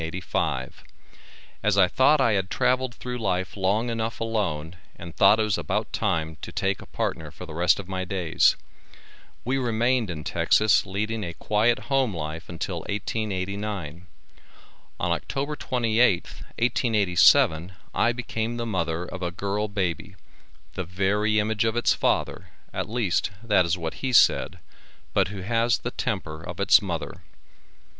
As 1.61 1.77
I 1.77 1.87
thought 1.87 2.19
I 2.19 2.31
had 2.31 2.49
travelled 2.49 2.95
through 2.95 3.19
life 3.19 3.55
long 3.55 3.91
enough 3.91 4.19
alone 4.19 4.77
and 4.95 5.15
thought 5.15 5.39
it 5.39 5.43
was 5.43 5.59
about 5.59 5.93
time 5.93 6.37
to 6.41 6.51
take 6.51 6.81
a 6.81 6.87
partner 6.87 7.29
for 7.29 7.45
the 7.45 7.53
rest 7.53 7.79
of 7.79 7.87
my 7.87 8.03
days. 8.03 8.55
We 9.45 9.59
remained 9.59 10.09
in 10.09 10.23
Texas 10.23 10.87
leading 10.87 11.23
a 11.23 11.35
quiet 11.35 11.77
home 11.91 12.15
life 12.17 12.49
until 12.49 12.77
1889. 12.89 14.07
On 14.99 15.11
October 15.11 15.55
28th, 15.55 16.41
1887, 16.57 17.73
I 17.93 18.11
became 18.11 18.57
the 18.57 18.65
mother 18.65 19.03
of 19.05 19.21
a 19.21 19.29
girl 19.29 19.67
baby, 19.67 20.15
the 20.73 20.83
very 20.83 21.37
image 21.37 21.63
of 21.63 21.75
its 21.75 21.93
father, 21.93 22.47
at 22.73 22.89
least 22.89 23.29
that 23.43 23.65
is 23.65 23.77
what 23.77 23.93
he 23.93 24.11
said, 24.13 24.57
but 25.13 25.27
who 25.27 25.41
has 25.41 25.77
the 25.77 25.91
temper 25.91 26.41
of 26.41 26.59
its 26.59 26.81
mother. 26.81 27.21